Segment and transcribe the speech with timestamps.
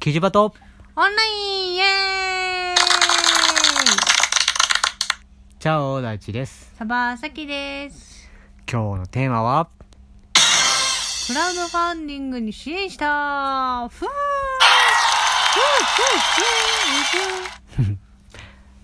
[0.00, 0.54] キジバト。
[0.96, 2.76] オンラインイエーイ。
[5.58, 6.72] チャオ大地です。
[6.78, 8.30] サバサキです。
[8.66, 9.68] 今日のテーマは、
[11.26, 13.90] クラウドファンディングに支援した。
[13.90, 13.98] ふー。
[13.98, 14.08] ふー
[17.74, 17.98] ふーふーふ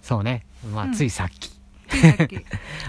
[0.02, 0.44] そうね。
[0.70, 0.92] まあ、うん。
[0.92, 1.50] ついさっき。
[1.88, 2.44] ーさっき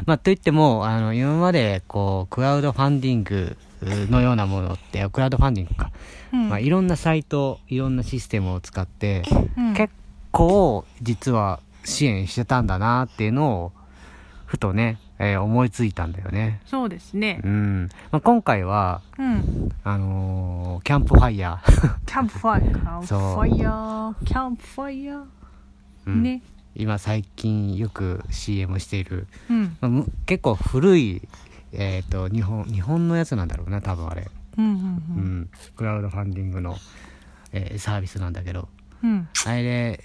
[0.05, 5.91] まあ、といっても、あの、今まで、こう、クラウドファンディングのようなものって、クラウドファンディングか。
[6.33, 9.23] うんまあ、いろんなサイト、いろんなシステムを使って、
[9.57, 9.93] うん結
[10.31, 13.71] 構、実は支援してたんだなっていうのを、
[14.45, 16.61] ふとね、えー思いついたんだよね。
[16.65, 17.47] そうですねう。
[17.47, 17.89] ん。
[18.11, 19.71] まあ、今回は、うん。
[19.83, 22.05] あのーキャンプファイヤー。
[22.05, 25.23] キャンプファイヤー、 キャンプファイヤー、キャンプファイヤー。
[26.07, 26.41] うんね。
[26.75, 29.77] 今最近よく CM している、うん。
[29.81, 31.21] まあむ結構古い、
[31.73, 34.29] えっ、と、日本、日本のやつなんだろうな、多分あれ。
[34.57, 35.49] うんううんん。
[35.75, 36.77] クラウドファンディングの、
[37.53, 38.67] えーサービスなんだけど、
[39.03, 39.11] うん。
[39.11, 39.27] うん。
[39.45, 39.99] あれで、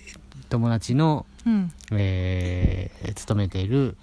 [0.48, 1.72] 友達の、うん。
[1.92, 3.97] えー勤めている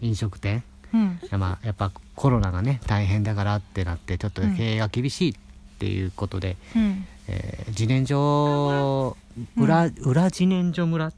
[0.00, 1.18] 飲食店、うん。
[1.38, 5.34] まあ、やっぱコロナがね、大変だからってなって、ちょっとうん経営が厳しいっ
[5.78, 7.04] ていうことで、うん。
[7.28, 9.16] えー自然所、
[9.56, 11.12] 裏、裏自然所村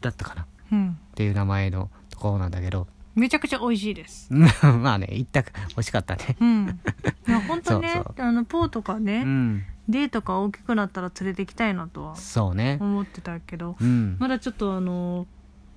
[0.00, 0.98] だったかなっうん。
[1.14, 4.28] ていう名前のところなんだけど、めちゃくちゃ美味しいです。
[4.32, 6.36] まあね、一択、美味しかったね。
[6.40, 6.80] うん。
[7.26, 9.64] いや、本当ね そうそ、あの、ポーとかうね、ん。
[9.88, 12.78] デーとか大きくなったら連れて行きたいなとはそうね。
[12.80, 14.16] 思ってたけど、うん。
[14.18, 15.26] まだちょっとあの、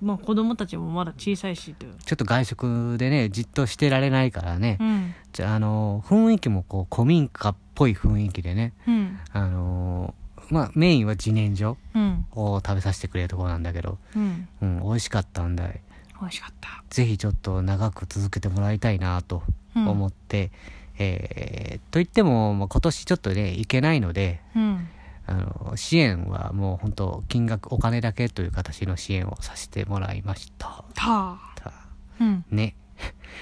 [0.00, 1.94] まあ子供たちもまだ小さいしという。
[2.04, 4.84] ちょっと外食でね、じっとしてられないからねう。
[4.84, 5.14] ん。
[5.32, 8.72] じゃあ、あの、雰囲気もこう、古民家っぽい雰囲気でね。
[8.86, 9.18] うん。
[9.32, 12.24] あのーまあ、メインは自然薯うん。
[12.32, 14.48] を食べさせてくれるところなんだけど、うん。
[14.62, 15.80] うん、美味しかったんだい。
[16.20, 16.82] 美味しかった。
[16.90, 19.42] ぜひちょっと長く続けてもらいたいなと
[19.76, 20.50] うん思って、
[20.98, 24.88] えーと言っても、まあ、今年ちょっとね、行けないので、うん。
[25.26, 30.84] あの、支援はもう本当金額、お金だけという形の支援をさせてもらいました。
[30.94, 31.72] たた
[32.20, 32.44] うん。
[32.50, 32.74] ね。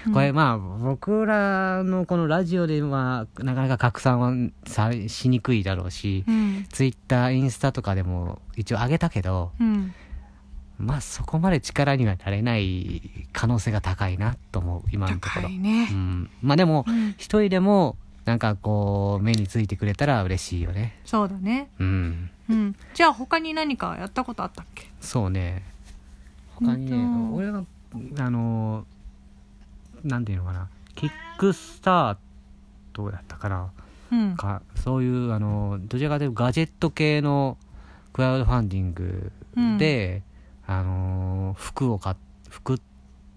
[0.06, 4.32] うんこれまあ、僕らのこのラジオでは、なかなか拡散は
[4.66, 6.66] さしにくいだろうし、うん。
[6.70, 9.94] ツイッター、インスタとかでも一応上げたけど、うん。
[10.78, 15.42] まあそこまで力にはなれない可能性が高いなと思う、今のところ。
[15.42, 15.86] 高いうね。
[15.86, 16.30] ん。
[16.42, 17.10] まあでもう、ん。
[17.16, 20.98] 一人でも、なんかこう、目についてくれたら嬉しいよね。
[21.04, 21.68] そうだね。
[21.78, 22.30] うん。
[22.50, 22.76] うん。
[22.94, 24.90] じゃあ他に何かやったことあったっけ？
[25.00, 25.62] そうね。
[26.56, 27.64] 他にね、俺が、
[28.18, 28.84] あの、
[30.04, 32.16] なんていうのかな、キックスター
[32.92, 33.70] トだったかな。
[34.12, 34.36] うん。
[34.36, 37.58] かそういうあのどちらかというとガジェット系の
[38.12, 39.32] クラウドファンディング
[39.78, 40.22] で、
[40.66, 42.16] あの服を買っ
[42.48, 42.80] 服っ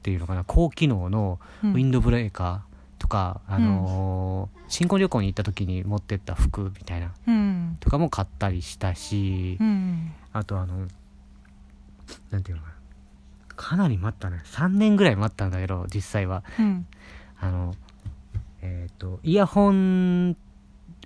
[0.01, 7.77] ていうのかな高機能のうんウィンドブレーカーとか、あの新婚旅行に行った時に持ってった服みたいなうん。
[7.79, 10.11] とかも買ったりしたし、うん。
[10.33, 10.87] あとあの
[12.31, 12.75] なんていうのかな
[13.55, 16.85] かなり待ったね3年ぐらい待ったんだけど実際はうん。
[17.41, 17.73] あの、
[18.61, 20.35] えっ、と、イヤホン、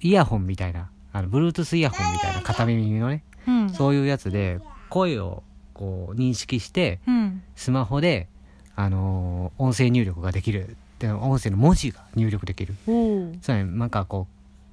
[0.01, 3.69] イヤホンみたいな、あの、Bluetooth イヤホンみたいな片耳のね、うん。
[3.69, 4.59] そういうやつで、
[4.89, 7.43] 声をこう認識して、うん。
[7.55, 8.27] スマホで、
[8.75, 10.75] あのー音声入力ができる。
[10.99, 12.75] で、音声の文字が入力できる。
[12.87, 13.33] おお。
[13.41, 14.27] そうね、なんかこ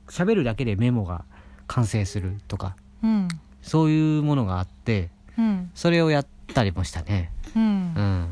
[0.07, 1.25] う、喋るだけでメモが
[1.67, 3.29] 完成するとか、うん。
[3.63, 5.71] そういうものがあって、うん。
[5.75, 7.31] それをやったりもしたね。
[7.55, 8.01] うんう。
[8.01, 8.29] ん。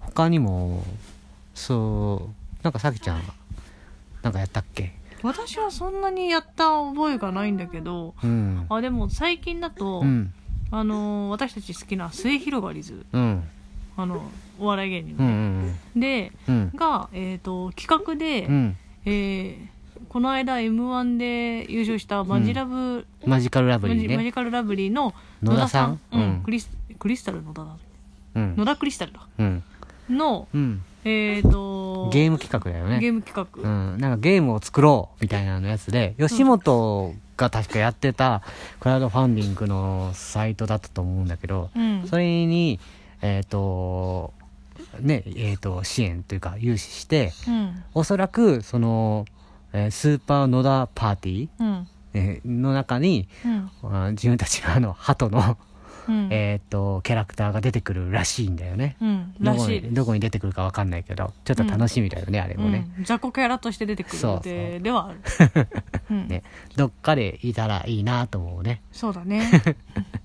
[0.00, 0.84] 他にも、
[1.54, 2.30] そ
[2.60, 3.22] う、なんかさきちゃんは、
[4.22, 4.92] なんかやったっけ？
[5.22, 8.66] 私はそんなにやった覚えがないんだけど、うん。
[8.68, 10.32] あ、でも最近だと、うん。
[10.70, 13.42] あのー私たち好きな末広がりず、うん。
[13.96, 14.22] あの、
[14.58, 15.26] お笑い芸人うん。
[15.26, 16.00] うの、ん。
[16.00, 16.70] で、うん。
[16.74, 18.76] が、えっ、と、企画で、うん。
[19.04, 19.76] えー
[20.08, 24.24] この間 M1 で優勝したマジラブ、マジカルラブリーね。
[24.24, 25.12] ジカルラブリーの
[25.42, 27.76] 野田さんうんうんクリスクリスタル野田だ
[28.36, 28.64] うん野。
[28.64, 29.62] 田クリスタルだうん。
[30.08, 30.82] のうん。
[31.04, 33.00] えっ、とゲーム企画だよね。
[33.00, 33.98] ゲーム企画、うん。
[33.98, 38.42] なんかゲームを作ろうみたいなのやつで、吉本が確かやってた
[38.80, 42.06] クラウドファンディングのサイトだったと思うんだけど、うん。
[42.08, 42.80] それに、
[43.22, 44.32] えっ、と、
[45.00, 47.84] ね、えっ、と、支援というか融資して、うん。
[47.94, 49.26] おそらく、その、
[49.72, 51.88] えースーパー野田パーティー、うん。
[52.14, 53.70] えーの中に、うん。
[53.82, 55.58] あ自分たちのあの、鳩の、
[56.08, 58.96] うんえっ、と、キャラクターが出てくるらしいんだよね。
[59.00, 62.88] うんどこに、どこに出てくるかわかんないけど、ちょっと楽しみだよね、あれもね。
[62.98, 65.20] うん、雑魚キャラとして出てくるそう予定ではある
[66.10, 66.42] うん ね。
[66.76, 68.82] どっかでいたらいいなと思うね。
[68.92, 69.50] そうだね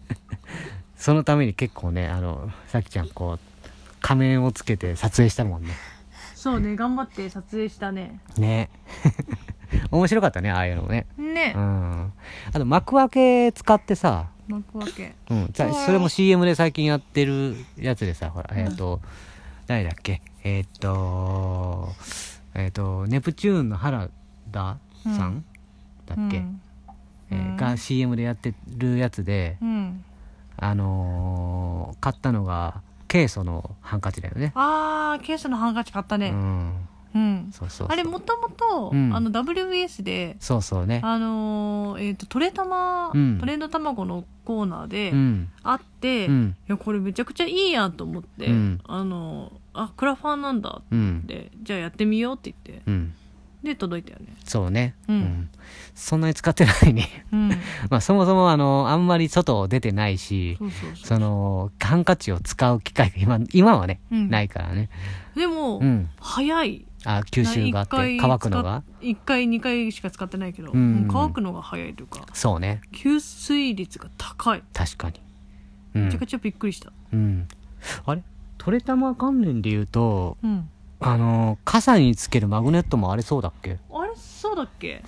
[0.98, 3.69] そのために結構ね、あの、さきちゃんこう、
[4.01, 5.69] 仮面をつけて撮影したもんね。
[6.42, 8.72] そうね頑張って撮影したねね。
[9.92, 12.13] 面白かったねああいうのもねねうん
[12.51, 15.16] あと幕開け使ってさ幕開け。
[15.30, 19.00] うん、じゃあそれも CM で最近やってるやつでさほらえっ、と、
[19.68, 20.22] 誰だっけ？
[20.44, 21.90] えっ、と
[22.54, 24.10] えっ、とネプチューンの原
[24.52, 25.46] 田さん、
[26.06, 26.62] だっけ、うん。
[27.32, 27.58] えーうん。
[27.58, 30.04] が CM でやってるやつで、うん。
[30.58, 34.52] あのー買ったのがケイソのハンカチだよね。
[34.56, 36.74] あーケースのハンカチ買ったうねん
[37.13, 37.50] うん。
[37.52, 39.16] そうそうあれもともとうん。
[39.16, 41.02] あの WBS でそうそうね。
[41.04, 43.38] あのーえっとトレタマうん。
[43.40, 45.50] トレンド卵のコーナーでうん。
[45.63, 46.56] あっていうん。
[46.68, 48.80] やこれめちゃくちゃいいやんと思ってうん。
[48.86, 51.24] あのーあクラファンなんだっうん。
[51.28, 53.13] てじゃあやってみようって言ってうん。
[53.63, 54.34] で届いたよね。
[54.44, 54.96] そうね。
[55.08, 55.50] うん。
[55.94, 57.25] そんなに使ってないね。
[57.31, 57.50] うん。
[57.92, 60.58] まあそもそもあのあんまり外出てないし
[60.96, 64.30] そのハンカチを使う機会が今今はね、うん。
[64.31, 64.90] ないからね。
[65.36, 66.10] でもうん。
[66.19, 71.07] 早いあ吸収があって乾くのが？1回2回しか使ってないけど、うん。
[71.12, 72.81] 乾くのが早いというかそうね。
[72.94, 74.63] 吸水率が高い。
[74.74, 75.19] 確かに。
[75.95, 76.06] うん。
[76.06, 76.92] めちゃくちゃびっくりした。
[77.12, 77.48] うん。
[78.06, 78.24] あれ？
[78.57, 80.69] トレタマ関連で言うとうん。
[81.00, 83.80] あの傘につけるマグネットもあれそうだっけ？
[83.92, 85.03] あれそうだっけ？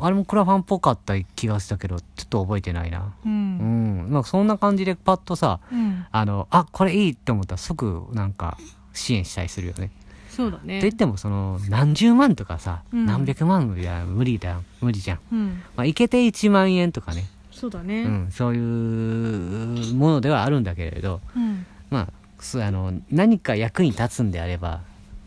[0.00, 3.14] あれもクラファンっぽかった気がしたけどちょっと覚えてないな。
[3.24, 4.06] ううん。
[4.08, 6.06] ん、まあそんな感じでパッとさうん。
[6.10, 8.58] あのあこれいいって思ったら即なんか
[8.92, 9.92] 支援したりするよね
[10.30, 10.78] そうだね。
[10.78, 13.06] と言ってもその何十万とかさ、うん。
[13.06, 15.62] 何百万いや無理だ無理じゃん、うん。
[15.76, 18.04] まあ、いけて1万円とかね、そうだね。
[18.04, 21.66] うん、そういうものではあるんだけれどうん。
[21.90, 24.80] まあそうあの何か役に立つんであれば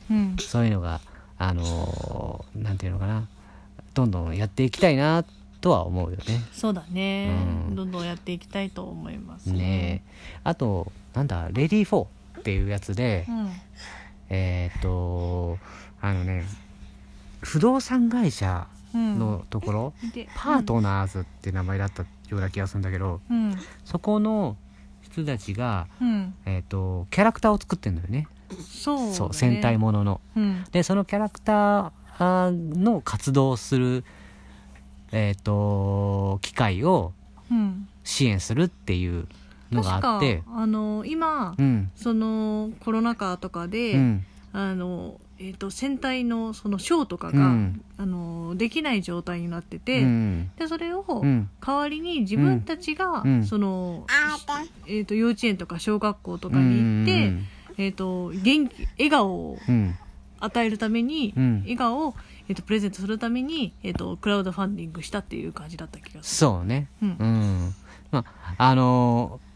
[0.09, 0.35] うん。
[0.39, 1.01] そういうのが
[1.38, 3.27] あのなんていうのかな。
[3.94, 5.23] どんどんやっていきたいな
[5.61, 6.41] とは思うよね。
[6.51, 7.29] そうだね、
[7.69, 7.75] うん。
[7.75, 9.51] どんどんやっていきたいと思います。
[9.51, 10.11] ねえ。
[10.44, 12.05] あとなんだレディー4
[12.39, 13.50] っていうやつで、うん
[14.33, 15.57] えーっと
[16.01, 16.44] あのね
[17.41, 19.18] 不動産会社うん。
[19.18, 23.56] のところ、でパートナーズって名前だったような気がするんだけど、うん。
[23.85, 24.56] そこの
[25.01, 26.35] 人たちが、うん。
[26.45, 28.27] えーっとキャラクターを作ってるんだよね。
[28.62, 29.13] そうだね。
[29.13, 30.21] そう戦隊ものの。
[30.36, 30.63] うん。
[30.71, 34.03] でそのキャラクターの活動をする
[35.12, 37.13] えっ、と機会を
[37.50, 37.88] うん。
[38.03, 39.27] 支援するっていう
[39.74, 40.44] のが確かあって。
[40.48, 41.92] あの今うん。
[41.96, 44.25] そのコロナ禍とかで、うん。
[44.54, 47.84] あのえー、と戦隊のそのショーとかが、うん。
[47.98, 50.52] あのできない状態になってうて、ん。
[50.58, 51.50] でそれをうん。
[51.60, 53.46] 代わりに自分たちが、うん。
[53.46, 54.06] その、
[54.88, 57.06] えー、と幼稚園とか小学校とかに行っ
[57.75, 59.96] て、えー、と元気笑顔をうん。
[60.40, 61.60] 与えるために、うん。
[61.62, 62.16] 笑顔を、
[62.50, 66.90] えー、とプレゼントするために、えー、とクラウドファンディングしたっていう感じだった気がすそうね。
[67.02, 67.08] る。
[67.08, 67.16] うん。
[67.18, 67.74] うん。
[68.12, 69.52] まああのー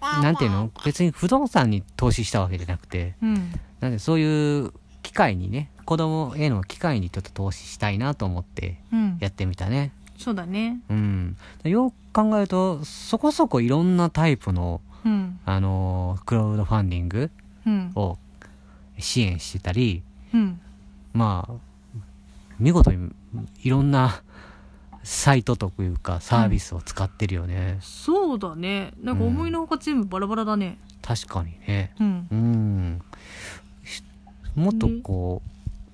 [0.00, 0.70] なんていうの？
[0.84, 3.52] 別に不動産に投資したわけじゃなくてうん。
[3.80, 9.18] なんでそういう機会にね子供への機会にちょっと投資したいなと思ってうん。
[9.20, 9.92] やってみたね。
[10.18, 10.80] そうだね。
[10.90, 11.36] うん。
[11.64, 15.38] よく考えるとそこそこいろんなタイプのうん。
[15.44, 17.30] あのークラウドファンディング
[17.66, 17.92] うん。
[17.94, 18.18] を
[18.98, 20.02] 支援してたり
[20.34, 20.60] うん。
[21.12, 21.54] まあ
[22.58, 23.10] 見事に
[23.62, 24.22] いろんな
[25.02, 28.92] サイトというかサービスを使ってるよね、そうだね。
[29.02, 30.78] なんか思いのほか全部バラバラだね。
[31.02, 31.94] 確かにね。
[31.98, 32.28] うん。
[32.30, 33.02] うん。
[33.84, 34.02] し
[34.54, 35.42] もっとこ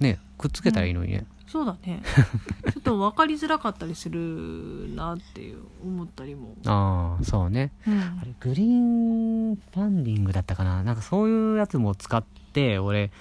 [0.00, 2.02] うねくっつけたらいいのにね、そうだね。
[2.72, 7.70] ちょっと分かりづらかったりするなっていう思ったりも、ああそうね。
[7.86, 8.00] うん。
[8.00, 10.82] あれグリーンファンディングだったかな？
[10.82, 13.12] なんかそういうやつも使って俺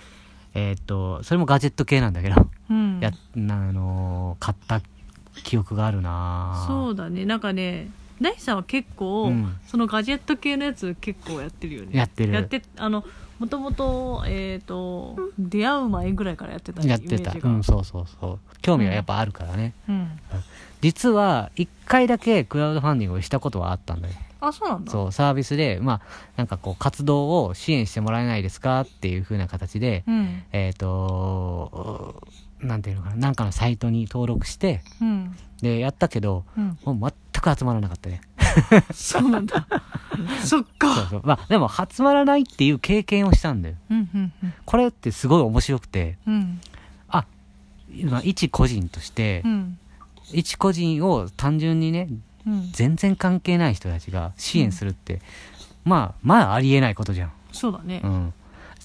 [0.55, 4.81] えーっとそれもガジェット系なんだけど、うん、やなあのー買った
[5.43, 6.65] 記憶があるな。
[6.67, 7.25] そうだね。
[7.25, 7.89] なんかね
[8.21, 9.55] 大さんは結構、うん。
[9.67, 11.89] そのガジェット系のやつ結構やってるよね。
[11.97, 12.33] やってる。
[12.33, 13.03] やってあの
[13.39, 17.33] もともとえっ、と出会う前ぐらいからやってたやってた。
[17.33, 18.39] うんそうそうそう。
[18.61, 20.19] 興味はやっぱあるからね、うん。
[20.81, 24.13] 実は1回だけクラウドファンディングをしたことはあったんだよ。
[24.39, 24.91] あそうなんだ。
[24.91, 26.01] そうサービスでまあ
[26.37, 30.43] なんかこう活動を支援してもらえないですかっていう風な形で、うん。
[30.53, 32.23] えっ、と
[32.65, 35.35] なんていうのかななんかのサイトに登録してうん。
[35.61, 36.77] でやったけどうん。
[36.83, 38.21] もう全く集まらなかったね。
[38.93, 39.67] そうなんだ。
[40.43, 41.07] そっか。
[41.09, 43.75] そうまあでも集まらないっていう経験をしたんだよ。
[43.89, 44.33] うんうん
[44.65, 46.59] これってすごい面白くてうん。
[47.09, 47.25] あ
[48.23, 49.77] 一個人として、うん。
[50.33, 52.09] 一個人を単純にね
[52.45, 52.69] うん。
[52.71, 55.21] 全然関係ない人たちが支援するって、
[55.85, 58.01] まあまあありえないことじゃん、そうだね。
[58.03, 58.33] うん、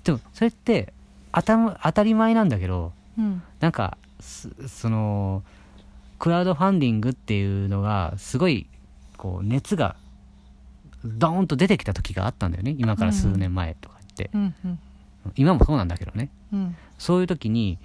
[0.05, 0.93] でもそれって
[1.33, 3.43] 当た当たり前なんだけどうん。
[3.61, 5.43] なんかすその
[6.19, 8.67] クラウドファンディングっていうのがすごい
[9.17, 9.97] こう熱が
[11.05, 12.75] ドーンと出てきた時があったんだよね。
[12.79, 14.79] 今から数年前とかって、うんうん。
[15.37, 16.31] 今もそうなんだけどね。
[16.53, 16.77] うん。
[16.99, 17.79] そういう時に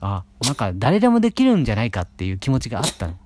[0.00, 3.18] あなんか誰でもできるんじゃないかっていう気持ちがあったの、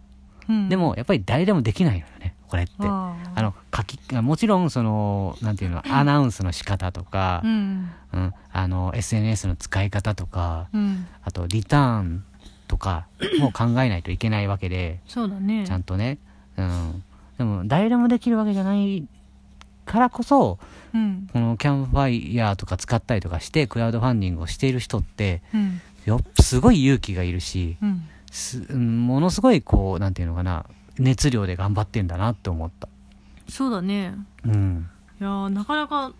[0.49, 0.68] うん。
[0.68, 2.06] でもやっぱり誰でもできないのよ。
[2.06, 2.13] ね
[2.48, 2.72] これって。
[2.80, 7.90] ああの書きもちろんそのなんていうのアナウンスの仕方とかう、ん。
[8.12, 11.06] うん、あの SNS の使い方とかうん。
[11.22, 12.24] あとリターン
[12.68, 13.06] とか
[13.40, 15.66] も考えないといけないわけでそうだね。
[15.66, 16.18] ちゃんとね、
[16.56, 17.02] うん、
[17.38, 19.06] でも誰でもできるわけじゃない
[19.84, 20.58] からこそ
[20.94, 21.28] うん。
[21.32, 25.80] このキャンプファイヤーとか使ったりとかしてクラウドファンディングをしている人ってうん。
[26.04, 28.02] よすごい勇気がいるしうん。
[28.30, 30.66] すうんものすごいこうなんていうのかな
[30.98, 32.88] 熱量で頑張ってんだなって思った。
[33.48, 34.14] そうだね。
[34.44, 34.88] うん。
[35.20, 36.12] いやーなかなか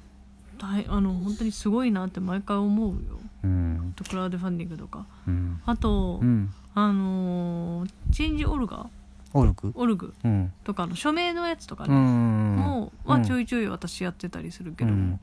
[0.59, 3.21] 大あの本当にすごいなって毎回思うよ。
[3.45, 3.93] うん。
[3.95, 5.07] あとクラウドファンディングとか。
[5.27, 5.61] うん。
[5.67, 6.53] あと、うん。
[6.75, 8.87] あのーチェンジオルガ
[9.33, 10.15] オルクオルグ。
[10.25, 10.53] うん。
[10.65, 15.21] とかの署名のやつとかうね、んもうはちょいちょい私やってたりするけども、うん。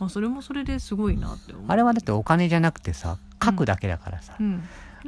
[0.00, 1.64] まあ、それもそれですごいなって思う。
[1.68, 4.36] あれはだってお金じゃなくてさ書くだけだからさ、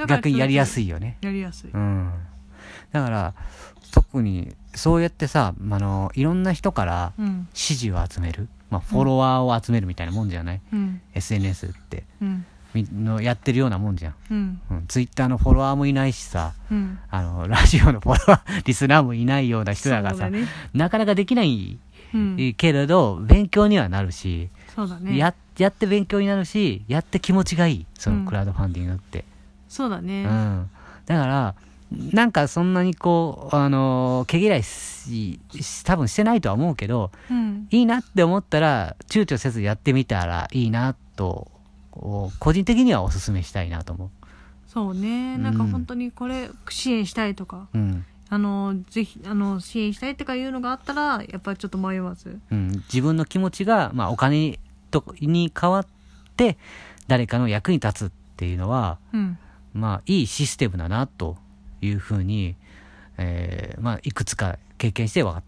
[0.06, 1.18] 逆にやりやすいいよね。
[1.20, 2.12] やりやすい、うん
[2.92, 3.34] だから
[3.92, 7.48] 特にそうやってさあのいろんな人からうん。
[7.54, 11.00] 支持を集める、まあ、フォロワーを集めるみたいなもんじゃない、うん。
[11.14, 12.04] SNS って。
[12.20, 12.44] うん。
[12.74, 14.60] みのやってるようなもんじゃん、うん。
[14.70, 16.98] うん、ツイッターのフォロワーもいないしさうん。
[17.10, 20.46] あのラジオのフォロワー リスナーもいないような人だからさね。
[20.74, 21.78] なかなかできない
[22.14, 25.16] うん、けれど勉強にはなるし、そうだね。
[25.16, 27.86] ややって勉強になるしやって気持ちがいい。
[27.98, 28.24] そうん。
[28.24, 29.24] のクラウドファンディングって、
[29.68, 30.70] そうだね、うん、
[31.04, 31.54] だから
[31.92, 37.68] なんかそんなにこうあの毛嫌いしし多分してないとは思うけどうん。
[37.70, 41.50] いいなって思ったら躊躇せずやってみたらいいなと
[41.92, 44.10] 個人的にはお勧めしたいなと思
[44.76, 45.38] そうね。
[45.38, 48.04] なんか本当にこれ支援したいとか、う、うん。
[48.28, 54.58] あのぜひあの支援したいとかいうのがあったらやっぱりちょっと迷わずうん、自分の気持ちが、まあ、お金
[54.90, 55.86] とに変わっ
[56.36, 56.58] て
[57.06, 59.38] 誰かの役に立つっていうのはうん。
[59.72, 61.36] まあいいシステムだなと
[61.86, 62.56] いうふうに、
[63.18, 65.42] えーまあ、いくつか経験して分かっ